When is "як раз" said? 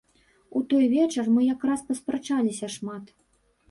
1.53-1.87